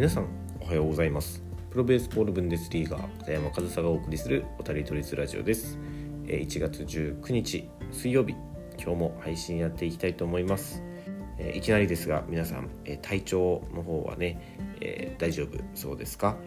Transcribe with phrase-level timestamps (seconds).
[0.00, 0.28] 皆さん
[0.62, 1.42] おはようございます。
[1.70, 5.78] プロベースボールブンデスリーガー片山和沙がお送りするおたりとりつラジオです。
[6.24, 8.34] 1月19日水曜日。
[8.82, 10.82] 今日も配信やっていきたいと思います。
[11.54, 12.70] いきなりですが皆さん
[13.02, 16.38] 体調の方はね、えー、大丈夫そうですか？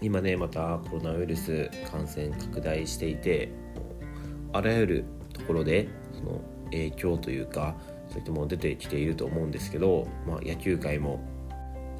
[0.00, 3.50] 今ねまたコロナウイルス感染拡大していて
[4.54, 7.76] あらゆるところでその影響というか
[8.08, 11.20] そういったもの出てきていると思うんですけど、まあ、野球界も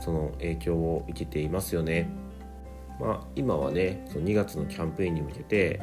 [0.00, 2.08] その影響を受けていますよね。
[3.00, 5.80] まあ、今はねその2月のキャンペーンに向けて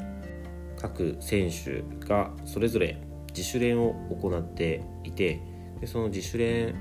[0.77, 2.97] 各選手がそれぞれ
[3.29, 5.39] 自主練を行っていて
[5.79, 6.75] でその自主練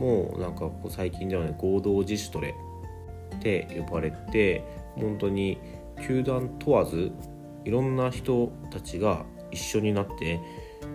[0.00, 2.54] もなんかこう最近ではね合同自主トレ
[3.36, 4.64] って呼ばれて
[4.96, 5.58] 本当に
[6.04, 7.12] 球団問わず
[7.64, 10.40] いろんな人たちが一緒になって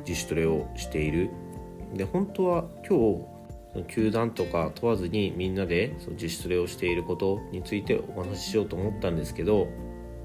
[0.06, 1.30] 自主トレをしている
[1.94, 3.26] で本当は今日
[3.88, 9.68] 球団とか問わずにみんなでその自主トレをしていることについてお話ししようと思ったんですけど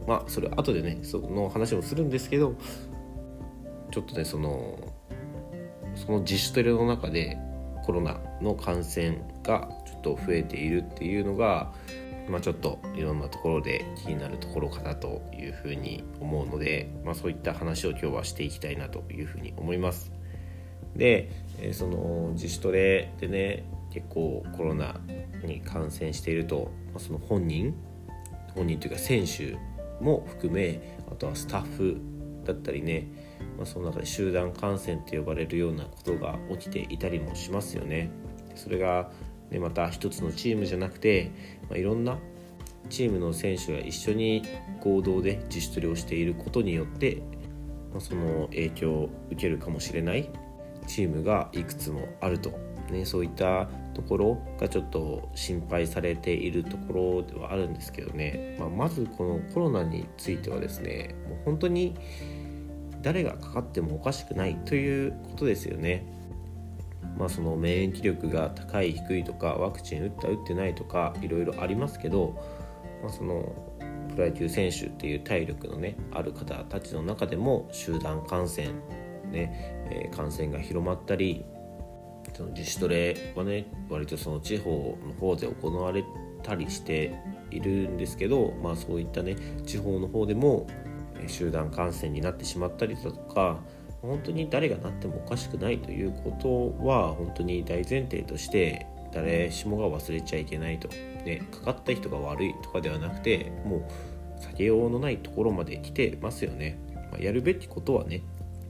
[0.07, 2.57] まあそれ後でねその話もするんですけど
[3.93, 4.79] ちょっとねその
[5.95, 7.39] その自主トレの中で
[7.85, 11.73] コロナの感染がちょっと増えているっていうのが
[12.29, 20.13] まあ、ちょっといろんなところで気になるところかなというふうに思うので、まあ、そういった話を今日はしていきたいなというふうに思います。
[20.97, 21.31] で、
[21.61, 25.01] えその自主トレでね結構コロナ
[25.45, 27.75] に感染していると、ま、その本人
[28.55, 29.57] 本人というか選手
[30.03, 32.01] も含めあとはスタッフ
[32.45, 33.09] だったりね、
[33.57, 38.11] まあ、その中で集団感染と呼ばれるようなことが起きていたりもしますよね。
[38.55, 39.11] それが
[39.51, 41.31] でまた一つのチームじゃなくて、
[41.69, 42.19] まあ、いろんな
[42.89, 44.43] チームの選手が一緒に
[44.81, 47.23] 合同で自主トレをしていることによって、
[47.93, 50.31] まあ、その影響を受けるかもしれない
[50.87, 52.51] チームがいくつもあると、
[52.91, 61.95] ね、そういったところがちょっと心配されているところではあるんですけどね、まあ、まずこのコロナについてはですねもう本当に
[63.03, 66.05] 誰がかかってもおかしくないということですよね。
[67.17, 72.37] まあ、その免疫力が高い低いとかワクチン打った打ってないとかいろいろありますけど、
[73.03, 73.55] まあ、その
[74.11, 78.69] プロ野球選手っていう体力のねある方たちの中でも集団感染
[79.31, 81.45] ね、えー、感染が広まったり
[82.35, 86.05] その自主トレはね割とその地方の方で行われ
[86.43, 87.15] たりして
[87.51, 90.67] いるんですけど、まあ、そういったね地方の方でも
[91.27, 93.59] 集団感染になってしまったりだとか
[94.03, 103.83] 本当に誰がなってもおかしくないということは本当に大前提として誰しもが忘れちゃいけないと、ね、かかった人が悪いとかではなくてもう
[104.41, 106.79] 避けようのないところまで来てますよね、
[107.11, 108.23] ま、やるべきことはね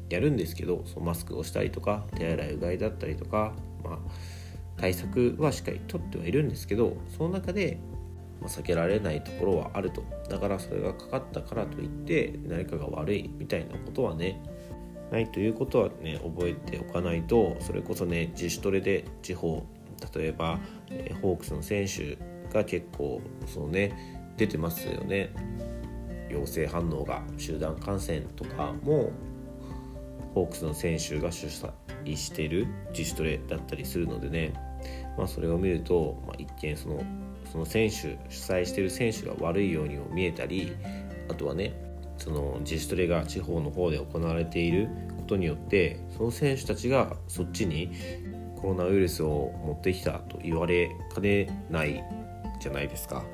[0.09, 3.53] やるんですけどそのマスクをしたりとか手洗いうがいだったりとか、
[3.85, 3.99] まあ、
[4.77, 7.79] 対策はしっかりとってはいるんですけどその中で
[8.41, 10.05] ま避けられないところはあると。
[10.29, 14.43] だからそれがかかったからといって誰かが悪いみたいなことはね
[15.11, 19.65] ないということはね覚えておかないとそれこそね自主トレで地方
[20.15, 20.59] 例えば、
[20.91, 22.19] え、ホークスの選手
[22.53, 25.33] が結構そのね出てますよね。
[26.29, 29.11] 陽性反応が集団感染とかも
[30.37, 34.53] ホークスの選手が主催している自主トレだったりするのでね、
[35.17, 37.03] まあ、それを見ると、まあ、一見その
[37.51, 40.77] その選手主催してる選手が悪いようにも見えたり
[41.31, 41.73] あとはね
[42.19, 47.93] その自主トレが地方の方で行われていることによってその選手たちがそっちに
[48.61, 52.05] コロナウイルスを持ってきたと言われかねない
[52.61, 53.25] じゃないですか、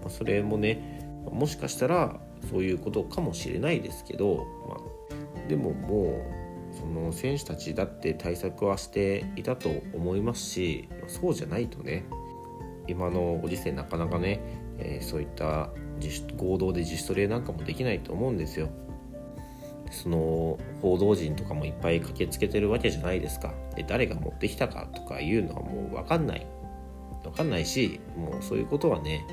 [0.00, 2.18] まあ、それもねもしかしたら
[2.50, 6.37] そういうことかもしれないですけど、まあ、でももう
[6.72, 12.04] その選手たちだって対策はしていたと思いますしそうじゃないとね
[12.86, 14.40] 今のご時世なかなかね、
[14.78, 15.70] えー、そういった
[16.00, 18.68] 自主合同で自主トレなんかもできないと思うんですよ。
[19.90, 23.52] その報道陣とかもいっぱい駆けつけてるわけじゃないですか。
[23.74, 26.46] で誰が持ってきたかとかいうのはもう分かんない。
[27.22, 29.26] 分かんないしもうそういうことはね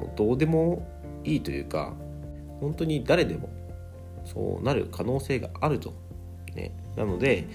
[0.00, 0.86] もうどうでも
[1.24, 1.94] いいというか
[2.60, 3.48] 本当に誰でも
[4.24, 6.07] そうなる可能性があると。
[6.58, 7.46] ね、なので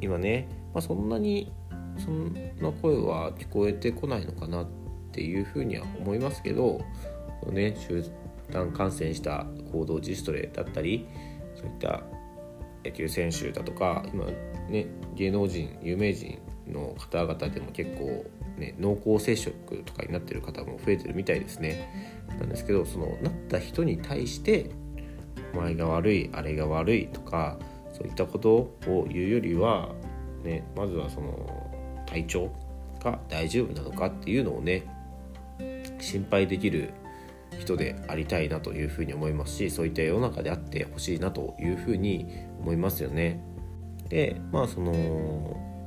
[0.00, 1.52] 今ね、まあ、そんなに
[1.98, 4.66] そんな声は聞こえてこないのかなっ
[5.12, 6.80] ていうふうには思いますけど
[7.52, 8.04] ね、集
[8.50, 11.06] 団感染した行動自主トレだったり
[11.54, 12.02] そういった
[12.84, 14.26] 野球選手だとか今
[14.68, 18.24] ね芸能人有名人の方々でも結構、
[18.58, 19.52] ね、濃厚接触
[19.84, 22.24] とかになってる方も増えてるみたいですね。
[22.40, 24.70] なんですけどそのなった人に対して
[25.54, 27.58] お前が悪いあれが悪いとか
[27.96, 29.94] そういったことを言うよりは、
[30.44, 32.50] ね、まずはその体調
[33.02, 34.84] が大丈夫なのかっていうのをね
[35.98, 36.92] 心配できる
[37.58, 42.26] 人でありたいなというふうに思いますしそういった世の中であってほしいなというふうに
[42.60, 43.40] 思いますよね。
[44.10, 44.92] でまあその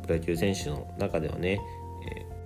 [0.01, 1.61] プロ野球選手の中ではね、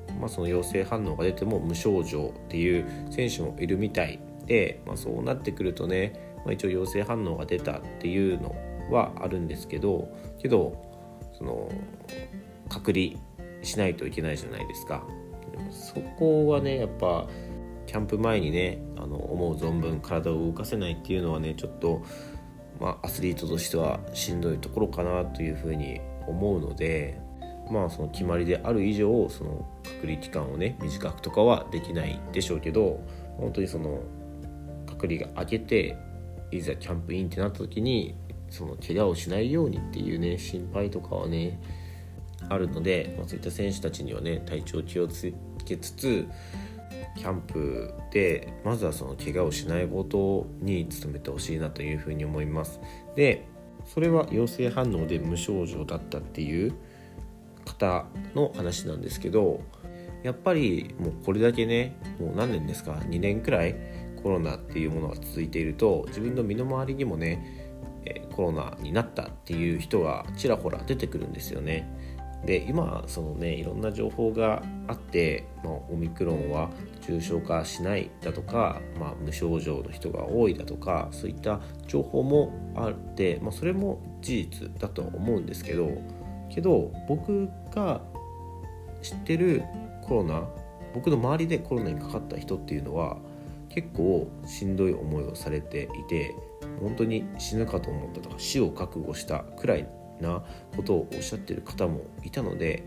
[0.10, 8.54] えー、まあ、その陽性反応が出ても無症状っていう選手もいるみたいで、まあ、そうなってくるとね、まあ、一応陽性反応が出たっていうの
[8.90, 10.10] はあるんですけど
[10.42, 10.76] けど
[11.38, 11.72] その
[12.70, 13.20] 隔離
[13.62, 15.04] しないといけないじゃないですか。
[15.70, 17.28] そこはねやっぱ
[17.86, 22.04] キャンプ前にねあの思う存分体を動かせないっていうのはねちょっと、
[22.80, 27.20] まあ、アスリートとしてはしんどいところかなというふうに思うので
[27.70, 33.00] まあその決まりである以上その隔離期間をね短くとかはできないでしょうけど
[33.38, 34.02] 本当にその
[34.88, 35.98] 隔離が明けて
[36.52, 38.16] いざキャンプインってなった時に
[38.54, 41.60] その怪我をしないようにっていうね心配とかはね
[42.50, 45.34] あるので、まあ、そういった選手たちにはね体調気をつ
[45.66, 46.28] けつつ
[47.18, 52.80] キャンプでまずはその怪我をしないことに努めてほしいなというふうに思います。
[53.16, 53.48] で
[53.86, 56.74] それは陽性反応で無症状だったっていう
[57.66, 58.06] 方
[58.36, 59.62] の話なんですけど
[60.22, 63.76] やっぱりもうこれだけねもう何年ですか？2年くらい
[64.22, 67.63] コロナっていうものが続いていると自分の身の回りにもね
[68.36, 71.90] コロナになったっていう人がちらほら出てくるんですよね。
[72.46, 76.70] で今そのねいろんな情報があって、まあ、オミクロンは
[77.02, 85.90] 重症化しないだとか、まあ、無症状の人が多いだとかそういった情報もあって、まあ、それも事実だとは思うんですけど
[86.50, 88.02] けど僕が
[89.02, 89.64] 知ってる
[90.02, 90.44] コロナ
[90.94, 93.18] 僕の周りでコロナにかかった人っていうのは
[93.70, 96.36] 結構しんどい思いをされていて
[96.82, 99.88] 本当に死ぬかと思ったとか死を覚悟したくらい
[100.20, 100.44] な
[100.76, 102.84] ことをおっしゃってる方もいたので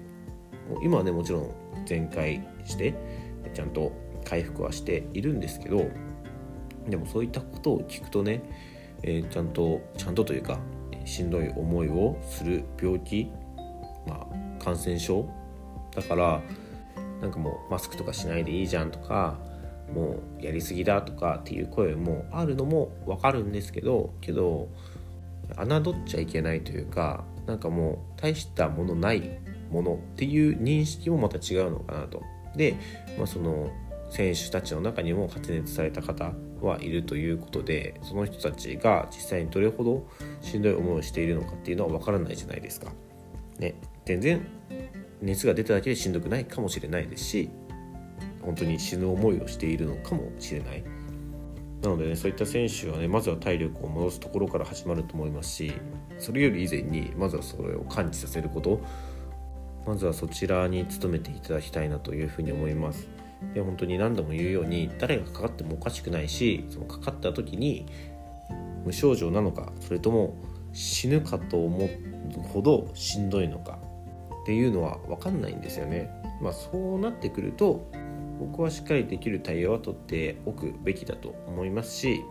[0.82, 1.54] 今はねもちろん
[1.84, 2.94] 全開して
[3.54, 3.92] ちゃんと
[4.24, 5.88] 回復はしているんですけど
[6.88, 8.42] でもそういったことを聞くとね、
[9.02, 10.58] えー、ちゃんとちゃんとというか
[11.04, 13.30] しんどい思いをする病気、
[14.06, 15.28] まあ、感染症
[15.94, 16.42] だから
[17.20, 19.38] なんかもうマスクとかしないでいいじゃんとか
[19.92, 24.68] もうやりすぎだとかっていう声もあるのも分かるんですけどけど
[25.56, 29.38] 侮っちゃいけないというかなんかもう大したものない
[29.70, 32.22] ものっていう認識もまた違うのかなと。
[32.56, 32.76] で、
[33.16, 33.70] まあ、その
[34.10, 40.06] 選手たちの中にも発熱された方はいるということでその人たちが実際にどれほど
[40.40, 42.92] しんどい思いをしているのかっていうのは分からないじゃないですか。
[43.58, 43.74] ね、
[44.04, 44.46] 全然
[45.22, 47.50] 熱が出ただけでしんどくないかもしれないですし
[48.46, 50.84] 本当に死ぬ思いをしているのかもしれない。
[51.82, 55.74] なのでねそういった選手はねまずは体力を戻すところから始まると思いますし
[56.18, 58.80] それより以前にまずはそれを感知させること。
[59.86, 63.06] まずはそちらに努めていただきたいなというふうに思います。
[63.54, 67.86] で本当に何度も言うように誰がかかってもおかしくないしそのかかった時に
[68.84, 70.36] 無症状なのかそれとも
[70.72, 73.78] 死ぬかと思うほどしんどいのか
[74.42, 76.10] っていうのは分かんないんですよね。
[76.40, 77.90] まあ、そうなってくると
[78.38, 82.22] 僕はしっかりできる対応は取っておくべきだと思いますし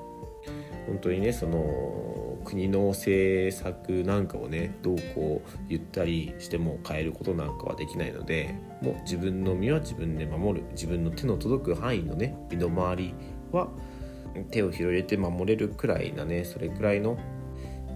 [0.88, 13.14] 本当にねその国の政策なんかをねどうこう言ったりしても変えることなんかはできないのでもう自分の身は自分で守る自分の手の届く範囲のね身の回り
[13.52, 13.70] は
[14.52, 17.18] 手を広げて守れるくらいなねそれくらいの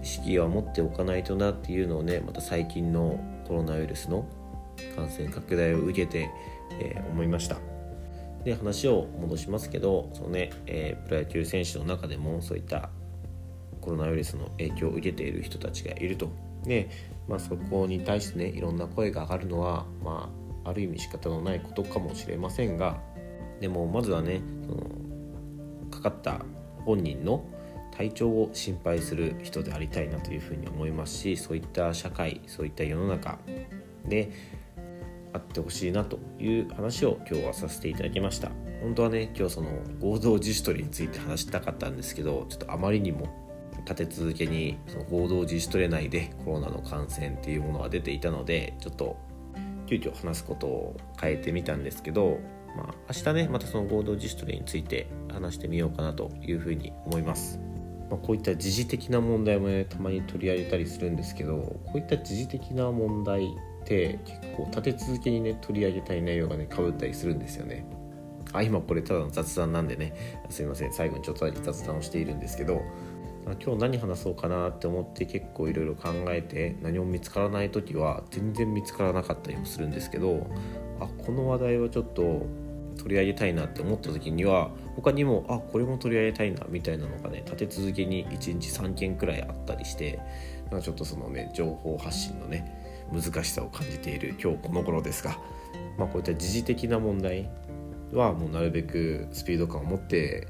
[0.02, 4.26] 意識は持っておかないとなっていうのをねまた最近のコロナウイルスの
[4.96, 6.30] 感染拡大を受けて、
[6.80, 7.69] えー、思いました。
[8.44, 12.90] で話を戻しますけどそのね、えー、プロ野球選手の中でもそういった
[13.80, 16.30] コロナウイルスの影響を受けている人たちがいると。
[16.64, 16.90] で、
[17.28, 20.30] まあ、そこに対してねいろんな声が上がるのは、ま
[20.64, 23.00] あ、ある意味仕方のないことかもしれませんが
[23.60, 24.90] でもまずはねその
[25.90, 26.44] かかった
[26.84, 27.44] 本人の
[27.96, 33.38] 体調を心配する人でありたいなというふうに思いますしそういった社会そういった世の中
[34.06, 34.32] で
[35.32, 38.50] あってほしいなという話を今日はさせていただきました
[38.82, 39.68] 本当はね今日その
[40.00, 43.28] 合同自主トレについて話したかったんですけどちょっとあまりにも
[43.84, 49.16] 立て続けにその合同自主トレ内でコロナの感染っていうものが出ていたのでちょっと
[49.86, 52.38] 急遽話すことを変えてみたんですけど、
[52.76, 57.58] まあ、明日ねまたその合同自主トレについて話してみようかなというふうに思います。
[58.08, 61.56] まあ、こういった時事的な問題もねたまに取り上げたりするんですけど
[61.86, 63.48] こういった時事的な問題
[63.80, 67.86] って結構立て続けにね取り上げたい内容がねかぶったりするんですよね。
[68.52, 70.42] あ今これただの雑談なんでね。
[70.50, 70.92] すいません。
[70.92, 72.82] 最後にちょっとだけ雑談をしているんですけど。
[73.64, 80.46] 今日何話そうかなって思って結構いろいろ考えて何も見つからない時は全然見つからなかったりもするんですけど。
[81.00, 82.46] あこの話題はちょっと
[82.98, 90.20] 取り上げたいなって思った時には他にもあこれも取り上げたいなみたいなのがね立て続けに1日3件くらいあったりして
[90.70, 92.79] なんかちょっとそのね情報発信のね
[93.12, 95.38] 難しさを感じている今日この頃ですが、
[95.98, 97.48] まあ、こういった時事的な問題
[98.12, 100.48] はもうなるべくスピード感を持って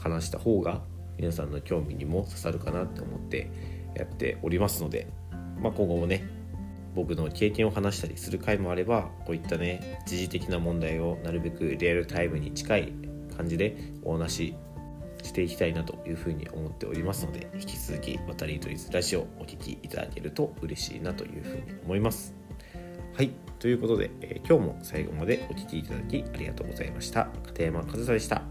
[0.00, 0.82] 話した方が
[1.18, 3.50] 皆さんの興味にも刺さるかなって思って
[3.96, 5.06] やっておりますので、
[5.60, 6.28] まあ、今後もね
[6.94, 12.92] 僕の経験を話したりする回もあればこういったね時事的な問題をなるべくリアルタイムに近い
[13.36, 14.56] 感じでお話し
[15.24, 22.34] していきたいなというふうに思っておりますので引き続き渡り鳥ラジオお聴きいただけると嬉しいなというふうに思います。
[23.14, 27.28] はいということで、えー、今日も最後までお聴きいただきありがとうございました。
[27.46, 28.42] 片山和沙でした。